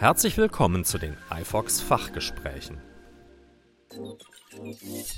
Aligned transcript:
Herzlich 0.00 0.38
willkommen 0.38 0.86
zu 0.86 0.96
den 0.96 1.14
iFox 1.30 1.82
Fachgesprächen. 1.82 2.78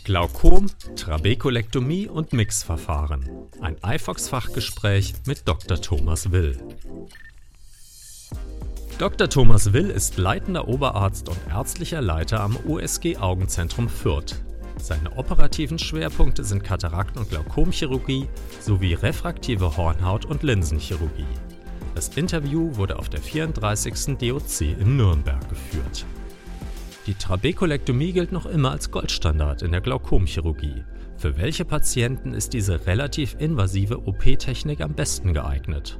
Glaukom, 0.02 0.66
Trabekulektomie 0.96 2.08
und 2.08 2.32
Mixverfahren. 2.32 3.30
Ein 3.60 3.76
iFox 3.86 4.28
Fachgespräch 4.28 5.14
mit 5.24 5.46
Dr. 5.46 5.80
Thomas 5.80 6.32
Will. 6.32 6.58
Dr. 8.98 9.30
Thomas 9.30 9.72
Will 9.72 9.88
ist 9.88 10.18
leitender 10.18 10.66
Oberarzt 10.66 11.28
und 11.28 11.38
ärztlicher 11.48 12.02
Leiter 12.02 12.40
am 12.40 12.58
USG 12.66 13.18
Augenzentrum 13.18 13.88
Fürth. 13.88 14.34
Seine 14.78 15.16
operativen 15.16 15.78
Schwerpunkte 15.78 16.42
sind 16.42 16.64
Katarakt- 16.64 17.16
und 17.16 17.30
Glaukomchirurgie 17.30 18.28
sowie 18.58 18.94
refraktive 18.94 19.76
Hornhaut- 19.76 20.26
und 20.26 20.42
Linsenchirurgie. 20.42 21.51
Das 21.94 22.08
Interview 22.16 22.74
wurde 22.76 22.98
auf 22.98 23.10
der 23.10 23.20
34. 23.20 24.16
DOC 24.18 24.60
in 24.80 24.96
Nürnberg 24.96 25.46
geführt. 25.48 26.06
Die 27.06 27.14
Trabekulektomie 27.14 28.12
gilt 28.12 28.32
noch 28.32 28.46
immer 28.46 28.70
als 28.70 28.90
Goldstandard 28.90 29.62
in 29.62 29.72
der 29.72 29.82
Glaukomchirurgie. 29.82 30.84
Für 31.18 31.36
welche 31.36 31.66
Patienten 31.66 32.32
ist 32.32 32.54
diese 32.54 32.86
relativ 32.86 33.36
invasive 33.38 34.06
OP-Technik 34.06 34.80
am 34.80 34.94
besten 34.94 35.34
geeignet? 35.34 35.98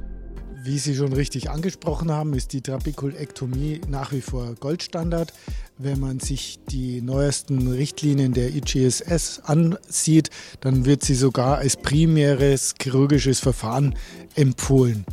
Wie 0.63 0.79
Sie 0.79 0.95
schon 0.95 1.13
richtig 1.13 1.49
angesprochen 1.49 2.09
haben, 2.09 2.33
ist 2.33 2.53
die 2.53 2.61
Trabekulektomie 2.61 3.81
nach 3.89 4.13
wie 4.13 4.21
vor 4.21 4.55
Goldstandard. 4.55 5.33
Wenn 5.77 5.99
man 5.99 6.21
sich 6.21 6.59
die 6.69 7.01
neuesten 7.01 7.67
Richtlinien 7.67 8.33
der 8.33 8.49
IGSS 8.55 9.41
ansieht, 9.43 10.29
dann 10.61 10.85
wird 10.85 11.03
sie 11.03 11.15
sogar 11.15 11.57
als 11.57 11.75
primäres 11.75 12.75
chirurgisches 12.81 13.41
Verfahren 13.41 13.95
empfohlen. 14.35 15.05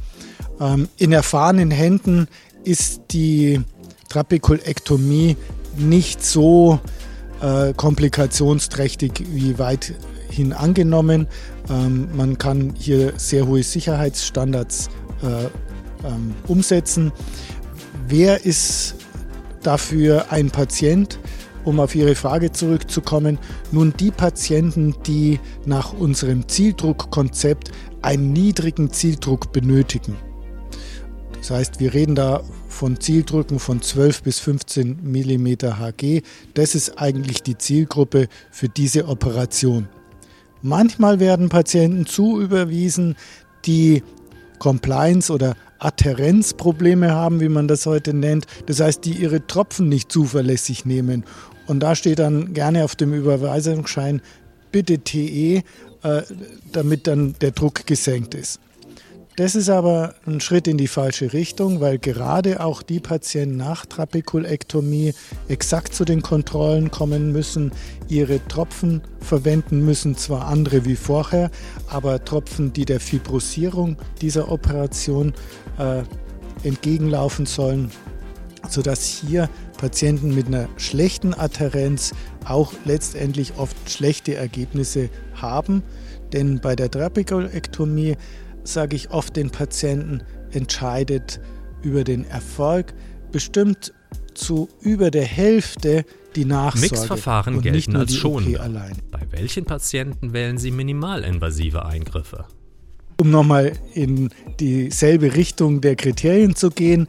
Ähm, 0.60 0.88
in 0.98 1.12
erfahrenen 1.12 1.70
Händen 1.70 2.28
ist 2.64 3.00
die 3.10 3.60
Trabekulektomie 4.08 5.36
nicht 5.76 6.24
so 6.24 6.80
äh, 7.40 7.72
komplikationsträchtig 7.74 9.24
wie 9.32 9.58
weithin 9.58 10.52
angenommen. 10.52 11.26
Ähm, 11.70 12.08
man 12.14 12.38
kann 12.38 12.74
hier 12.76 13.14
sehr 13.16 13.46
hohe 13.46 13.62
Sicherheitsstandards 13.62 14.90
äh, 15.22 15.44
ähm, 16.06 16.34
umsetzen. 16.48 17.12
Wer 18.08 18.44
ist 18.44 18.96
dafür 19.62 20.26
ein 20.30 20.50
Patient? 20.50 21.18
Um 21.62 21.78
auf 21.78 21.94
Ihre 21.94 22.14
Frage 22.14 22.52
zurückzukommen, 22.52 23.38
nun 23.70 23.92
die 24.00 24.10
Patienten, 24.10 24.94
die 25.06 25.38
nach 25.66 25.92
unserem 25.92 26.48
Zieldruckkonzept 26.48 27.70
einen 28.00 28.32
niedrigen 28.32 28.90
Zieldruck 28.90 29.52
benötigen. 29.52 30.16
Das 31.40 31.50
heißt, 31.50 31.80
wir 31.80 31.94
reden 31.94 32.14
da 32.14 32.42
von 32.68 33.00
Zieldrücken 33.00 33.58
von 33.58 33.80
12 33.80 34.22
bis 34.22 34.40
15 34.40 34.98
mm 35.02 35.46
Hg. 35.78 36.22
Das 36.52 36.74
ist 36.74 36.98
eigentlich 36.98 37.42
die 37.42 37.56
Zielgruppe 37.56 38.28
für 38.50 38.68
diese 38.68 39.08
Operation. 39.08 39.88
Manchmal 40.60 41.18
werden 41.18 41.48
Patienten 41.48 42.04
zu 42.04 42.38
überwiesen, 42.38 43.16
die 43.64 44.02
Compliance- 44.58 45.32
oder 45.32 45.56
Adherenzprobleme 45.78 47.10
haben, 47.12 47.40
wie 47.40 47.48
man 47.48 47.68
das 47.68 47.86
heute 47.86 48.12
nennt. 48.12 48.46
Das 48.66 48.80
heißt, 48.80 49.06
die 49.06 49.14
ihre 49.14 49.46
Tropfen 49.46 49.88
nicht 49.88 50.12
zuverlässig 50.12 50.84
nehmen. 50.84 51.24
Und 51.66 51.80
da 51.80 51.94
steht 51.94 52.18
dann 52.18 52.52
gerne 52.52 52.84
auf 52.84 52.96
dem 52.96 53.14
Überweisungsschein 53.14 54.20
bitte 54.70 54.98
TE, 54.98 55.62
äh, 56.02 56.22
damit 56.72 57.06
dann 57.06 57.34
der 57.40 57.52
Druck 57.52 57.86
gesenkt 57.86 58.34
ist. 58.34 58.60
Das 59.36 59.54
ist 59.54 59.70
aber 59.70 60.14
ein 60.26 60.40
Schritt 60.40 60.66
in 60.66 60.76
die 60.76 60.88
falsche 60.88 61.32
Richtung, 61.32 61.80
weil 61.80 61.98
gerade 61.98 62.62
auch 62.62 62.82
die 62.82 63.00
Patienten 63.00 63.56
nach 63.56 63.86
Trabekulektomie 63.86 65.14
exakt 65.48 65.94
zu 65.94 66.04
den 66.04 66.20
Kontrollen 66.20 66.90
kommen 66.90 67.32
müssen, 67.32 67.70
ihre 68.08 68.46
Tropfen 68.48 69.02
verwenden 69.20 69.84
müssen, 69.84 70.16
zwar 70.16 70.46
andere 70.46 70.84
wie 70.84 70.96
vorher, 70.96 71.50
aber 71.88 72.24
Tropfen, 72.24 72.72
die 72.72 72.84
der 72.84 73.00
Fibrosierung 73.00 73.96
dieser 74.20 74.50
Operation 74.50 75.32
äh, 75.78 76.02
entgegenlaufen 76.66 77.46
sollen, 77.46 77.90
sodass 78.68 79.06
hier 79.06 79.48
Patienten 79.78 80.34
mit 80.34 80.48
einer 80.48 80.68
schlechten 80.76 81.32
Adherenz 81.32 82.12
auch 82.44 82.72
letztendlich 82.84 83.54
oft 83.56 83.76
schlechte 83.88 84.34
Ergebnisse 84.34 85.08
haben. 85.34 85.82
Denn 86.32 86.60
bei 86.60 86.76
der 86.76 86.90
Trabekulektomie 86.90 88.16
sage 88.72 88.96
ich 88.96 89.10
oft 89.10 89.36
den 89.36 89.50
Patienten, 89.50 90.22
entscheidet 90.50 91.40
über 91.82 92.04
den 92.04 92.24
Erfolg 92.24 92.94
bestimmt 93.32 93.92
zu 94.34 94.68
über 94.80 95.10
der 95.10 95.24
Hälfte 95.24 96.04
die 96.36 96.44
Nachsorge. 96.44 96.94
Mixverfahren 96.94 97.60
gelten 97.60 97.96
als 97.96 98.14
schonend. 98.14 98.58
Bei 99.10 99.20
welchen 99.30 99.64
Patienten 99.64 100.32
wählen 100.32 100.58
Sie 100.58 100.70
minimalinvasive 100.70 101.84
Eingriffe? 101.84 102.44
Um 103.20 103.30
nochmal 103.30 103.72
in 103.94 104.30
dieselbe 104.60 105.34
Richtung 105.34 105.80
der 105.80 105.96
Kriterien 105.96 106.56
zu 106.56 106.70
gehen, 106.70 107.06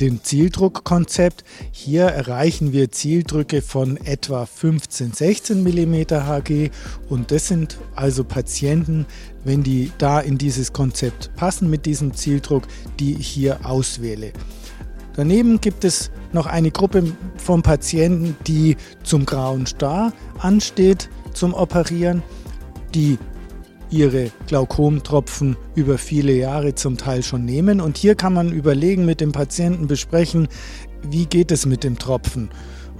dem 0.00 0.22
Zieldruckkonzept. 0.22 1.44
Hier 1.70 2.04
erreichen 2.04 2.72
wir 2.72 2.90
Zieldrücke 2.90 3.62
von 3.62 3.96
etwa 3.98 4.46
15, 4.46 5.12
16 5.12 5.62
mm 5.62 5.94
Hg 6.10 6.70
und 7.08 7.30
das 7.30 7.48
sind 7.48 7.78
also 7.94 8.24
Patienten, 8.24 9.06
wenn 9.44 9.62
die 9.62 9.92
da 9.98 10.20
in 10.20 10.38
dieses 10.38 10.72
Konzept 10.72 11.34
passen 11.36 11.70
mit 11.70 11.86
diesem 11.86 12.14
Zieldruck, 12.14 12.64
die 12.98 13.14
ich 13.14 13.28
hier 13.28 13.66
auswähle. 13.66 14.32
Daneben 15.16 15.60
gibt 15.60 15.84
es 15.84 16.10
noch 16.32 16.46
eine 16.46 16.72
Gruppe 16.72 17.12
von 17.36 17.62
Patienten, 17.62 18.36
die 18.46 18.76
zum 19.04 19.24
grauen 19.24 19.66
Star 19.66 20.12
ansteht 20.38 21.08
zum 21.32 21.54
Operieren, 21.54 22.22
die 22.94 23.18
ihre 23.94 24.32
Glaukomtropfen 24.48 25.56
über 25.76 25.98
viele 25.98 26.32
Jahre 26.32 26.74
zum 26.74 26.96
Teil 26.96 27.22
schon 27.22 27.44
nehmen. 27.44 27.80
Und 27.80 27.96
hier 27.96 28.16
kann 28.16 28.34
man 28.34 28.52
überlegen, 28.52 29.04
mit 29.04 29.20
dem 29.20 29.32
Patienten 29.32 29.86
besprechen, 29.86 30.48
wie 31.08 31.26
geht 31.26 31.52
es 31.52 31.64
mit 31.64 31.84
dem 31.84 31.98
Tropfen? 31.98 32.50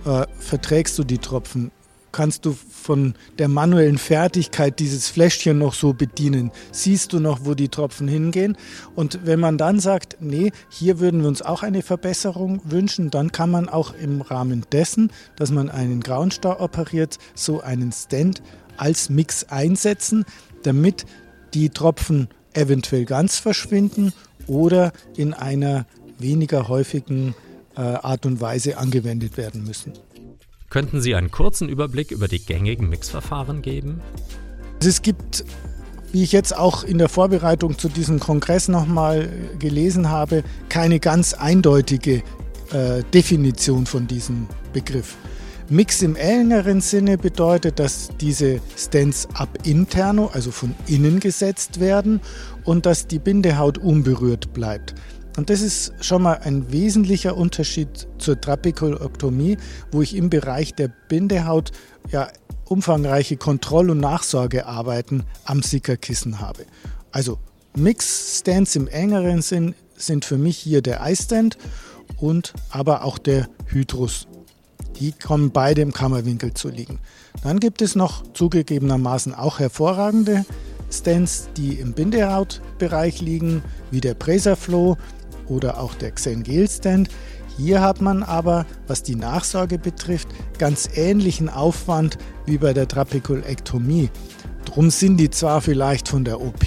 Äh, 0.06 0.27
verträgst 0.38 0.97
du 0.99 1.04
die 1.04 1.19
Tropfen? 1.19 1.72
Kannst 2.12 2.47
du 2.47 2.53
von 2.53 3.15
der 3.41 3.49
manuellen 3.49 3.99
Fertigkeit 3.99 4.78
dieses 4.78 5.09
Fläschchen 5.09 5.59
noch 5.59 5.75
so 5.75 5.94
bedienen? 5.94 6.53
Siehst 6.71 7.12
du 7.12 7.19
noch, 7.19 7.41
wo 7.43 7.54
die 7.54 7.71
Tropfen 7.71 8.06
hingehen? 8.06 8.56
Und 8.94 9.19
wenn 9.25 9.41
man 9.41 9.59
dann 9.59 9.81
sagt, 9.81 10.19
nee, 10.21 10.53
hier 10.69 11.00
würden 11.00 11.22
wir 11.22 11.28
uns 11.28 11.43
auch 11.43 11.65
eine 11.65 11.83
Verbesserung 11.83 12.60
wünschen, 12.62 13.10
dann 13.10 13.33
kann 13.33 13.50
man 13.50 13.69
auch 13.69 13.94
im 14.00 14.21
Rahmen 14.21 14.65
dessen, 14.71 15.10
dass 15.34 15.50
man 15.50 15.69
einen 15.69 16.03
Grauenstar 16.03 16.60
operiert, 16.60 17.19
so 17.34 17.62
einen 17.62 17.91
Stand 17.91 18.43
als 18.77 19.10
Mix 19.10 19.44
einsetzen, 19.44 20.25
damit 20.64 21.06
die 21.54 21.70
Tropfen 21.70 22.28
eventuell 22.52 23.04
ganz 23.04 23.38
verschwinden 23.38 24.12
oder 24.47 24.92
in 25.16 25.34
einer 25.34 25.86
weniger 26.19 26.69
häufigen 26.69 27.34
äh, 27.76 27.80
Art 27.80 28.26
und 28.26 28.41
Weise 28.41 28.78
angewendet 28.78 29.36
werden 29.36 29.64
müssen. 29.64 29.92
Könnten 30.70 31.00
Sie 31.00 31.14
einen 31.14 31.30
kurzen 31.30 31.69
Überblick 31.69 32.10
über 32.10 32.28
die 32.28 32.44
gängigen 32.44 32.88
Mixverfahren 32.88 33.62
geben? 33.62 34.00
Also 34.78 34.88
es 34.88 35.03
gibt, 35.03 35.44
wie 36.12 36.22
ich 36.22 36.32
jetzt 36.32 36.56
auch 36.56 36.84
in 36.84 36.98
der 36.98 37.08
Vorbereitung 37.08 37.78
zu 37.78 37.88
diesem 37.88 38.19
Kongress 38.19 38.69
nochmal 38.69 39.28
gelesen 39.58 40.10
habe, 40.10 40.42
keine 40.69 40.98
ganz 41.00 41.34
eindeutige 41.34 42.22
äh, 42.72 43.03
Definition 43.12 43.86
von 43.86 44.06
diesem 44.06 44.48
Begriff. 44.72 45.16
Mix 45.74 46.02
im 46.02 46.14
engeren 46.14 46.80
Sinne 46.80 47.18
bedeutet, 47.18 47.80
dass 47.80 48.10
diese 48.20 48.60
Stents 48.76 49.26
ab 49.34 49.58
interno, 49.64 50.30
also 50.32 50.52
von 50.52 50.72
innen 50.86 51.18
gesetzt 51.18 51.80
werden 51.80 52.20
und 52.62 52.86
dass 52.86 53.08
die 53.08 53.18
Bindehaut 53.18 53.78
unberührt 53.78 54.52
bleibt. 54.52 54.94
Und 55.36 55.50
das 55.50 55.62
ist 55.62 55.92
schon 56.00 56.22
mal 56.22 56.38
ein 56.44 56.70
wesentlicher 56.70 57.36
Unterschied 57.36 58.06
zur 58.18 58.41
Trabekulektomie, 58.41 59.56
wo 59.91 60.00
ich 60.00 60.15
im 60.15 60.30
Bereich 60.30 60.76
der 60.76 60.92
Bindehaut 61.09 61.72
ja 62.12 62.28
umfangreiche 62.66 63.36
Kontroll- 63.36 63.91
und 63.91 63.98
Nachsorgearbeiten 63.98 65.24
am 65.44 65.60
Sickerkissen 65.60 66.38
habe. 66.38 66.66
Also 67.10 67.41
Mix-Stents 67.77 68.77
im 68.77 68.86
engeren 68.86 69.42
Sinn 69.42 69.74
sind 69.97 70.24
für 70.24 70.38
mich 70.38 70.56
hier 70.56 70.82
der 70.82 71.04
iStent 71.04 71.59
und 72.16 72.53
aber 72.70 73.03
auch 73.03 73.18
der 73.18 73.48
Hydrus 73.66 74.28
die 74.98 75.12
kommen 75.12 75.50
beide 75.50 75.82
im 75.82 75.92
Kammerwinkel 75.92 76.54
zu 76.54 76.68
liegen. 76.68 76.98
Dann 77.42 77.60
gibt 77.60 77.82
es 77.82 77.94
noch 77.94 78.22
zugegebenermaßen 78.32 79.34
auch 79.34 79.58
hervorragende 79.58 80.44
Stents, 80.91 81.48
die 81.56 81.74
im 81.74 81.92
Bindehautbereich 81.92 83.20
liegen, 83.20 83.62
wie 83.91 84.00
der 84.00 84.14
Presaflow 84.14 84.96
oder 85.48 85.80
auch 85.80 85.94
der 85.94 86.12
Xengel 86.12 86.68
Stand. 86.68 87.08
Hier 87.56 87.80
hat 87.80 88.00
man 88.00 88.22
aber, 88.22 88.66
was 88.86 89.02
die 89.02 89.14
Nachsorge 89.14 89.78
betrifft, 89.78 90.28
ganz 90.58 90.88
ähnlichen 90.94 91.48
Aufwand 91.48 92.18
wie 92.46 92.58
bei 92.58 92.72
der 92.72 92.88
Trabekulektomie. 92.88 94.10
Drum 94.64 94.91
sind 94.91 95.18
die 95.18 95.30
zwar 95.30 95.60
vielleicht 95.60 96.08
von 96.08 96.24
der 96.24 96.41
OP 96.41 96.64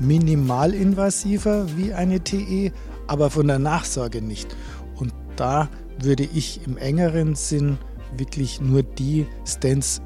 minimalinvasiver 0.00 1.66
wie 1.76 1.94
eine 1.94 2.20
TE, 2.20 2.72
aber 3.06 3.30
von 3.30 3.46
der 3.46 3.58
Nachsorge 3.58 4.20
nicht. 4.20 4.54
Und 4.96 5.12
da 5.36 5.68
würde 6.04 6.24
ich 6.24 6.60
im 6.66 6.76
engeren 6.76 7.34
Sinn 7.34 7.78
wirklich 8.16 8.60
nur 8.60 8.82
die 8.82 9.26
Stents 9.46 10.02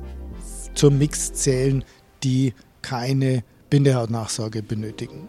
zum 0.74 0.98
Mix 0.98 1.32
zählen, 1.32 1.84
die 2.22 2.54
keine 2.82 3.42
Bindehautnachsorge 3.70 4.62
benötigen. 4.62 5.28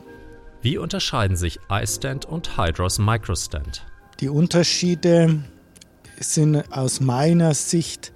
Wie 0.61 0.77
unterscheiden 0.77 1.37
sich 1.37 1.59
iStent 1.69 2.25
und 2.25 2.57
Hydros 2.57 2.99
Microstent? 2.99 3.85
Die 4.19 4.29
Unterschiede 4.29 5.43
sind 6.19 6.71
aus 6.71 6.99
meiner 6.99 7.53
Sicht 7.53 8.11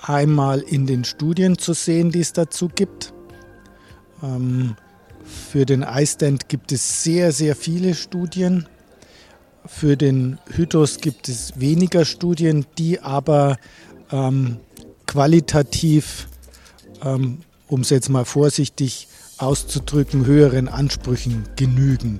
einmal 0.00 0.60
in 0.60 0.86
den 0.86 1.04
Studien 1.04 1.58
zu 1.58 1.74
sehen, 1.74 2.10
die 2.10 2.20
es 2.20 2.32
dazu 2.32 2.68
gibt. 2.68 3.12
Ähm, 4.22 4.76
für 5.24 5.66
den 5.66 5.82
iStent 5.82 6.48
gibt 6.48 6.72
es 6.72 7.02
sehr, 7.02 7.32
sehr 7.32 7.56
viele 7.56 7.94
Studien. 7.94 8.68
Für 9.66 9.96
den 9.96 10.38
Hydros 10.50 10.98
gibt 10.98 11.28
es 11.28 11.60
weniger 11.60 12.04
Studien, 12.04 12.66
die 12.78 13.00
aber 13.00 13.58
ähm, 14.10 14.56
qualitativ, 15.06 16.28
ähm, 17.04 17.38
um 17.68 17.82
es 17.82 17.90
jetzt 17.90 18.08
mal 18.08 18.24
vorsichtig 18.24 19.08
auszudrücken, 19.38 20.26
höheren 20.26 20.68
Ansprüchen 20.68 21.44
genügen. 21.56 22.18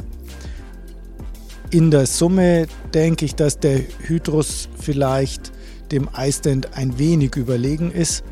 In 1.71 1.91
der 1.91 2.07
Summe 2.07 2.67
denke 2.95 3.25
ich, 3.25 3.35
dass 3.35 3.59
der 3.59 3.81
Hydros 4.01 4.69
vielleicht 4.79 5.53
dem 5.91 6.09
iStent 6.17 6.77
ein 6.77 6.99
wenig 6.99 7.35
überlegen 7.37 7.91
ist, 7.91 8.25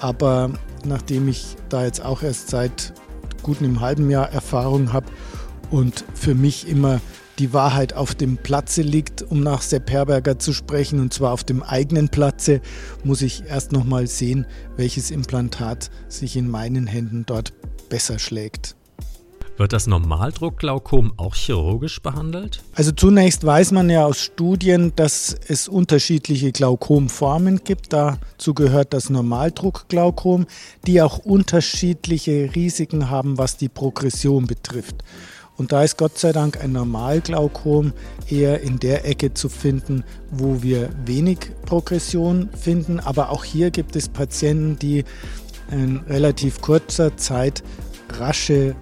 aber 0.00 0.50
nachdem 0.84 1.28
ich 1.28 1.56
da 1.68 1.84
jetzt 1.84 2.04
auch 2.04 2.22
erst 2.22 2.48
seit 2.48 2.94
gut 3.42 3.58
einem 3.58 3.80
halben 3.80 4.10
Jahr 4.10 4.32
Erfahrung 4.32 4.92
habe 4.92 5.06
und 5.70 6.04
für 6.14 6.34
mich 6.34 6.68
immer 6.68 7.00
die 7.38 7.52
Wahrheit 7.52 7.92
auf 7.92 8.14
dem 8.14 8.36
Platze 8.36 8.82
liegt, 8.82 9.22
um 9.22 9.40
nach 9.40 9.62
Sepp 9.62 9.90
Herberger 9.90 10.38
zu 10.38 10.52
sprechen, 10.52 11.00
und 11.00 11.12
zwar 11.12 11.32
auf 11.32 11.44
dem 11.44 11.62
eigenen 11.62 12.08
Platze, 12.08 12.60
muss 13.04 13.22
ich 13.22 13.44
erst 13.46 13.72
nochmal 13.72 14.06
sehen, 14.06 14.46
welches 14.76 15.10
Implantat 15.10 15.90
sich 16.08 16.36
in 16.36 16.48
meinen 16.48 16.86
Händen 16.86 17.24
dort 17.26 17.52
besser 17.88 18.18
schlägt. 18.18 18.76
Wird 19.58 19.72
das 19.72 19.86
Normaldruckglaukom 19.86 21.14
auch 21.16 21.34
chirurgisch 21.34 22.02
behandelt? 22.02 22.62
Also 22.74 22.92
zunächst 22.92 23.44
weiß 23.44 23.72
man 23.72 23.88
ja 23.88 24.04
aus 24.04 24.20
Studien, 24.20 24.92
dass 24.96 25.34
es 25.48 25.66
unterschiedliche 25.66 26.52
Glaukomformen 26.52 27.64
gibt. 27.64 27.94
Dazu 27.94 28.52
gehört 28.52 28.92
das 28.92 29.08
Normaldruckglaukom, 29.08 30.44
die 30.86 31.00
auch 31.00 31.16
unterschiedliche 31.18 32.50
Risiken 32.54 33.08
haben, 33.08 33.38
was 33.38 33.56
die 33.56 33.70
Progression 33.70 34.46
betrifft. 34.46 35.02
Und 35.56 35.72
da 35.72 35.82
ist 35.82 35.96
Gott 35.96 36.18
sei 36.18 36.32
Dank 36.32 36.62
ein 36.62 36.72
Normalglaukom 36.72 37.92
eher 38.28 38.60
in 38.60 38.78
der 38.78 39.06
Ecke 39.06 39.32
zu 39.32 39.48
finden, 39.48 40.04
wo 40.30 40.62
wir 40.62 40.90
wenig 41.06 41.38
Progression 41.64 42.50
finden. 42.52 43.00
Aber 43.00 43.30
auch 43.30 43.44
hier 43.44 43.70
gibt 43.70 43.96
es 43.96 44.08
Patienten, 44.08 44.78
die 44.78 45.04
in 45.70 45.98
relativ 46.08 46.60
kurzer 46.60 47.16
Zeit 47.16 47.62
rasche 48.18 48.74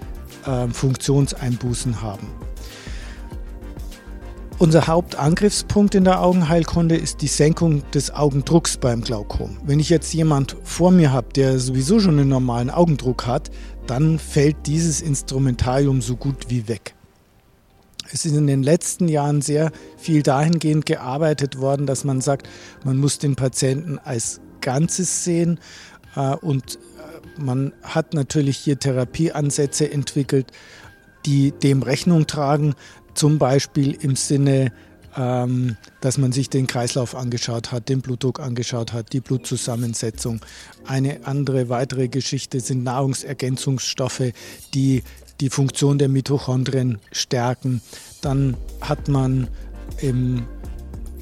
äh, 0.47 0.69
Funktionseinbußen 0.69 2.03
haben. 2.03 2.29
Unser 4.59 4.87
Hauptangriffspunkt 4.87 5.97
in 5.97 6.05
der 6.05 6.23
Augenheilkunde 6.23 6.97
ist 6.97 7.23
die 7.23 7.27
Senkung 7.27 7.83
des 7.91 8.15
Augendrucks 8.15 8.77
beim 8.77 9.03
Glaukom. 9.03 9.59
Wenn 9.65 9.81
ich 9.81 9.91
jetzt 9.91 10.15
jemand 10.15 10.57
vor 10.63 10.93
mir 10.93 11.13
habe, 11.13 11.33
der 11.35 11.59
sowieso 11.59 11.99
schon 11.99 12.21
einen 12.21 12.29
normalen 12.29 12.71
Augendruck 12.71 13.27
hat, 13.27 13.51
dann 13.87 14.19
fällt 14.19 14.67
dieses 14.67 15.01
Instrumentarium 15.01 16.01
so 16.01 16.17
gut 16.17 16.47
wie 16.49 16.69
weg. 16.69 16.95
Es 18.13 18.25
ist 18.25 18.37
in 18.37 18.47
den 18.47 18.63
letzten 18.63 19.09
Jahren 19.09 19.41
sehr 19.41 19.73
viel 19.97 20.23
dahingehend 20.23 20.87
gearbeitet 20.87 21.59
worden, 21.59 21.87
dass 21.87 22.05
man 22.05 22.21
sagt, 22.21 22.49
man 22.85 22.99
muss 22.99 23.19
den 23.19 23.35
Patienten 23.35 23.99
als 23.99 24.41
Ganzes 24.61 25.25
sehen 25.25 25.59
äh, 26.15 26.35
und 26.37 26.77
äh, 26.77 27.41
man 27.41 27.73
hat 27.83 28.15
natürlich 28.15 28.57
hier 28.59 28.79
Therapieansätze 28.79 29.91
entwickelt, 29.91 30.53
die 31.27 31.53
dem 31.53 31.83
Rechnung 31.83 32.27
tragen, 32.27 32.75
zum 33.15 33.39
Beispiel 33.39 33.93
im 33.93 34.17
Sinne, 34.17 34.73
ähm, 35.17 35.77
dass 36.01 36.19
man 36.19 36.33
sich 36.33 36.51
den 36.51 36.67
Kreislauf 36.67 37.15
angeschaut 37.15 37.73
hat, 37.73 37.89
den 37.89 38.01
Blutdruck 38.01 38.41
angeschaut 38.41 38.93
hat, 38.93 39.13
die 39.13 39.21
Blutzusammensetzung. 39.21 40.41
Eine 40.87 41.27
andere 41.27 41.69
weitere 41.69 42.09
Geschichte 42.09 42.61
sind 42.61 42.85
Nahrungsergänzungsstoffe, 42.85 44.33
die 44.75 45.03
die 45.41 45.51
Funktion 45.51 45.99
der 45.99 46.09
Mitochondrien 46.09 46.99
stärken. 47.13 47.81
Dann 48.21 48.57
hat 48.81 49.09
man 49.09 49.49
im 50.01 50.45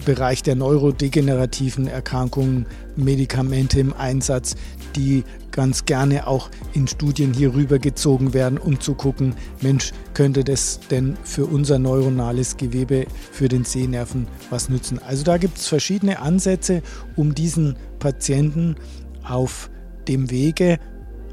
Bereich 0.04 0.42
der 0.42 0.56
neurodegenerativen 0.56 1.86
Erkrankungen 1.86 2.66
Medikamente 2.96 3.80
im 3.80 3.92
Einsatz, 3.94 4.56
die 4.96 5.24
ganz 5.52 5.84
gerne 5.84 6.26
auch 6.26 6.50
in 6.72 6.88
Studien 6.88 7.32
hier 7.32 7.54
rübergezogen 7.54 8.34
werden, 8.34 8.58
um 8.58 8.80
zu 8.80 8.94
gucken, 8.94 9.34
Mensch, 9.60 9.92
könnte 10.14 10.44
das 10.44 10.80
denn 10.90 11.16
für 11.22 11.46
unser 11.46 11.78
neuronales 11.78 12.56
Gewebe, 12.56 13.06
für 13.30 13.48
den 13.48 13.64
Sehnerven 13.64 14.26
was 14.50 14.68
nützen? 14.68 14.98
Also 14.98 15.22
da 15.24 15.36
gibt 15.36 15.58
es 15.58 15.68
verschiedene 15.68 16.18
Ansätze, 16.18 16.82
um 17.16 17.34
diesen 17.34 17.76
Patienten 17.98 18.76
auf 19.22 19.70
dem 20.08 20.30
Wege 20.30 20.78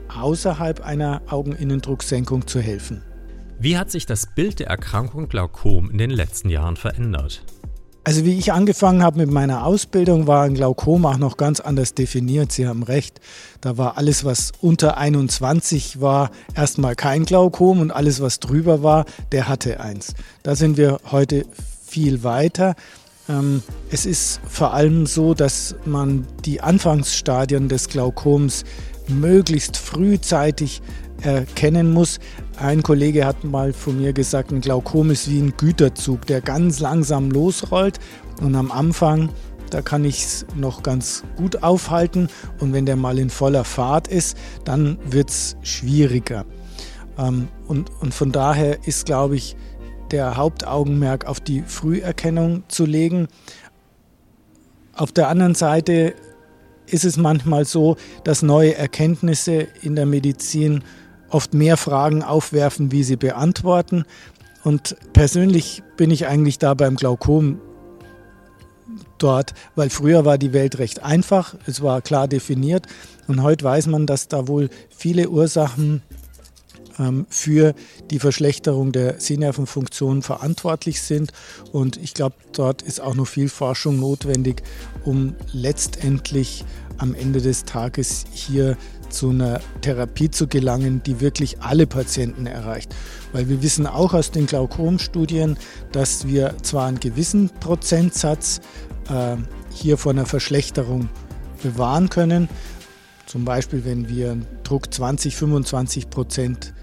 außerhalb 0.09 0.81
einer 0.81 1.21
Augeninnendrucksenkung 1.27 2.47
zu 2.47 2.59
helfen. 2.59 3.01
Wie 3.59 3.77
hat 3.77 3.91
sich 3.91 4.05
das 4.05 4.25
Bild 4.25 4.59
der 4.59 4.67
Erkrankung 4.67 5.27
Glaukom 5.27 5.91
in 5.91 5.97
den 5.97 6.11
letzten 6.11 6.49
Jahren 6.49 6.77
verändert? 6.77 7.43
Also 8.03 8.23
wie 8.25 8.37
ich 8.37 8.53
angefangen 8.53 9.03
habe 9.03 9.17
mit 9.17 9.29
meiner 9.29 9.65
Ausbildung, 9.65 10.25
war 10.25 10.43
ein 10.43 10.55
Glaukom 10.55 11.05
auch 11.05 11.17
noch 11.17 11.37
ganz 11.37 11.59
anders 11.59 11.93
definiert. 11.93 12.51
Sie 12.51 12.67
haben 12.67 12.83
recht. 12.83 13.19
Da 13.61 13.77
war 13.77 13.97
alles, 13.97 14.23
was 14.23 14.51
unter 14.61 14.97
21 14.97 15.99
war, 15.99 16.31
erstmal 16.55 16.95
kein 16.95 17.25
Glaukom 17.25 17.81
und 17.81 17.91
alles, 17.91 18.21
was 18.21 18.39
drüber 18.39 18.83
war, 18.83 19.05
der 19.31 19.47
hatte 19.47 19.79
eins. 19.81 20.13
Da 20.43 20.55
sind 20.55 20.77
wir 20.77 20.99
heute 21.11 21.45
viel 21.85 22.23
weiter. 22.23 22.75
Ähm, 23.27 23.61
es 23.91 24.05
ist 24.05 24.39
vor 24.47 24.73
allem 24.73 25.05
so, 25.05 25.33
dass 25.33 25.75
man 25.85 26.25
die 26.45 26.61
Anfangsstadien 26.61 27.67
des 27.67 27.89
Glaukoms 27.89 28.63
möglichst 29.07 29.77
frühzeitig 29.77 30.81
erkennen 31.21 31.91
muss. 31.91 32.19
Ein 32.61 32.83
Kollege 32.83 33.25
hat 33.25 33.45
mal 33.45 33.71
von 33.71 33.97
mir 33.97 34.11
gesagt, 34.11 34.51
ein 34.51 34.59
Glaukom 34.59 35.11
ist 35.11 35.29
wie 35.29 35.39
ein 35.39 35.53
Güterzug, 35.55 36.25
der 36.25 36.41
ganz 36.41 36.81
langsam 36.81 37.31
losrollt 37.31 37.99
und 38.41 38.53
am 38.53 38.69
Anfang, 38.69 39.29
da 39.69 39.81
kann 39.81 40.03
ich 40.03 40.25
es 40.25 40.45
noch 40.57 40.83
ganz 40.83 41.23
gut 41.37 41.63
aufhalten 41.63 42.27
und 42.59 42.73
wenn 42.73 42.85
der 42.85 42.97
mal 42.97 43.17
in 43.17 43.29
voller 43.29 43.63
Fahrt 43.63 44.09
ist, 44.09 44.37
dann 44.65 44.97
wird 45.05 45.29
es 45.29 45.55
schwieriger. 45.61 46.45
Ähm, 47.17 47.47
und, 47.69 47.91
und 48.01 48.13
von 48.13 48.33
daher 48.33 48.85
ist, 48.85 49.05
glaube 49.05 49.37
ich, 49.37 49.55
der 50.11 50.35
Hauptaugenmerk 50.35 51.27
auf 51.27 51.39
die 51.39 51.61
Früherkennung 51.61 52.63
zu 52.67 52.85
legen. 52.85 53.29
Auf 54.93 55.13
der 55.13 55.29
anderen 55.29 55.55
Seite 55.55 56.13
ist 56.87 57.05
es 57.05 57.15
manchmal 57.15 57.63
so, 57.63 57.95
dass 58.25 58.41
neue 58.41 58.75
Erkenntnisse 58.75 59.65
in 59.81 59.95
der 59.95 60.05
Medizin 60.05 60.83
oft 61.29 61.53
mehr 61.53 61.77
Fragen 61.77 62.23
aufwerfen, 62.23 62.91
wie 62.91 63.03
sie 63.03 63.15
beantworten. 63.15 64.05
Und 64.63 64.95
persönlich 65.13 65.83
bin 65.97 66.11
ich 66.11 66.27
eigentlich 66.27 66.59
da 66.59 66.73
beim 66.73 66.95
Glaukom 66.95 67.59
dort, 69.17 69.53
weil 69.75 69.89
früher 69.89 70.25
war 70.25 70.37
die 70.37 70.53
Welt 70.53 70.79
recht 70.79 71.03
einfach, 71.03 71.55
es 71.65 71.81
war 71.81 72.01
klar 72.01 72.27
definiert 72.27 72.87
und 73.27 73.43
heute 73.43 73.65
weiß 73.65 73.87
man, 73.87 74.07
dass 74.07 74.27
da 74.27 74.47
wohl 74.47 74.69
viele 74.89 75.29
Ursachen 75.29 76.01
ähm, 76.97 77.25
für 77.29 77.73
die 78.09 78.19
Verschlechterung 78.19 78.91
der 78.91 79.19
Sehnervenfunktion 79.19 80.21
verantwortlich 80.21 81.01
sind 81.01 81.31
und 81.71 81.97
ich 81.97 82.13
glaube, 82.13 82.35
dort 82.53 82.81
ist 82.81 83.01
auch 83.01 83.15
noch 83.15 83.27
viel 83.27 83.49
Forschung 83.49 83.99
notwendig, 83.99 84.63
um 85.05 85.35
letztendlich 85.51 86.65
am 86.97 87.13
Ende 87.13 87.41
des 87.41 87.65
Tages 87.65 88.25
hier 88.31 88.77
zu 89.09 89.29
einer 89.29 89.59
Therapie 89.81 90.29
zu 90.29 90.47
gelangen, 90.47 91.01
die 91.05 91.19
wirklich 91.19 91.61
alle 91.61 91.87
Patienten 91.87 92.45
erreicht. 92.45 92.95
Weil 93.33 93.49
wir 93.49 93.61
wissen 93.61 93.87
auch 93.87 94.13
aus 94.13 94.31
den 94.31 94.45
Glaukomstudien, 94.45 95.57
dass 95.91 96.27
wir 96.27 96.55
zwar 96.61 96.87
einen 96.87 96.99
gewissen 96.99 97.49
Prozentsatz 97.59 98.61
äh, 99.09 99.35
hier 99.71 99.97
vor 99.97 100.11
einer 100.11 100.25
Verschlechterung 100.25 101.09
bewahren 101.61 102.09
können. 102.09 102.49
Zum 103.25 103.45
Beispiel, 103.45 103.85
wenn 103.85 104.09
wir 104.09 104.37
Druck 104.63 104.93
20, 104.93 105.35
25 105.35 106.09
Prozent 106.09 106.73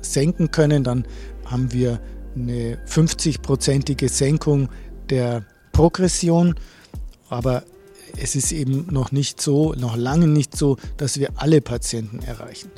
senken 0.00 0.50
können, 0.50 0.84
dann 0.84 1.06
haben 1.44 1.72
wir 1.72 2.00
eine 2.34 2.78
50-prozentige 2.86 4.08
Senkung 4.08 4.68
der 5.10 5.44
Progression. 5.72 6.54
Aber 7.28 7.62
es 8.16 8.34
ist 8.36 8.52
eben 8.52 8.86
noch 8.90 9.12
nicht 9.12 9.40
so, 9.40 9.74
noch 9.74 9.96
lange 9.96 10.28
nicht 10.28 10.56
so, 10.56 10.76
dass 10.96 11.18
wir 11.18 11.30
alle 11.36 11.60
Patienten 11.60 12.20
erreichen. 12.20 12.70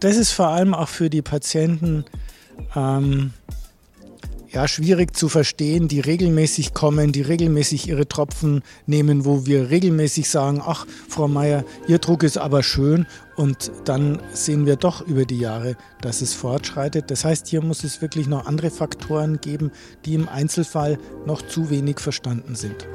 Das 0.00 0.16
ist 0.16 0.32
vor 0.32 0.48
allem 0.48 0.74
auch 0.74 0.88
für 0.88 1.10
die 1.10 1.22
Patienten 1.22 2.04
ähm, 2.74 3.32
ja, 4.52 4.68
schwierig 4.68 5.16
zu 5.16 5.28
verstehen, 5.28 5.88
die 5.88 6.00
regelmäßig 6.00 6.74
kommen, 6.74 7.12
die 7.12 7.22
regelmäßig 7.22 7.88
ihre 7.88 8.06
Tropfen 8.06 8.62
nehmen, 8.86 9.24
wo 9.24 9.46
wir 9.46 9.70
regelmäßig 9.70 10.28
sagen, 10.28 10.62
ach, 10.64 10.86
Frau 11.08 11.26
Meier, 11.26 11.64
Ihr 11.88 11.98
Druck 11.98 12.22
ist 12.22 12.36
aber 12.36 12.62
schön 12.62 13.06
und 13.36 13.72
dann 13.84 14.20
sehen 14.32 14.66
wir 14.66 14.76
doch 14.76 15.00
über 15.06 15.24
die 15.24 15.38
Jahre, 15.38 15.76
dass 16.02 16.20
es 16.20 16.34
fortschreitet. 16.34 17.10
Das 17.10 17.24
heißt, 17.24 17.48
hier 17.48 17.62
muss 17.62 17.82
es 17.82 18.02
wirklich 18.02 18.26
noch 18.26 18.46
andere 18.46 18.70
Faktoren 18.70 19.40
geben, 19.40 19.70
die 20.04 20.14
im 20.14 20.28
Einzelfall 20.28 20.98
noch 21.26 21.42
zu 21.42 21.70
wenig 21.70 21.98
verstanden 21.98 22.54
sind. 22.54 22.86